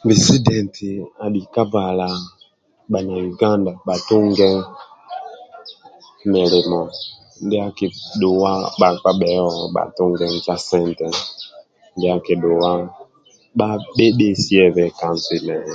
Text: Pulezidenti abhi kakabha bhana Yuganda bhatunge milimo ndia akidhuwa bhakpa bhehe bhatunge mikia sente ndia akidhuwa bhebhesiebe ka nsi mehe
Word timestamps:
Pulezidenti 0.00 0.88
abhi 1.24 1.42
kakabha 1.54 1.84
bhana 2.90 3.14
Yuganda 3.24 3.72
bhatunge 3.86 4.48
milimo 6.32 6.80
ndia 7.44 7.62
akidhuwa 7.68 8.52
bhakpa 8.80 9.10
bhehe 9.20 9.46
bhatunge 9.74 10.24
mikia 10.32 10.56
sente 10.68 11.06
ndia 11.94 12.12
akidhuwa 12.18 12.70
bhebhesiebe 13.94 14.84
ka 14.98 15.06
nsi 15.14 15.36
mehe 15.46 15.74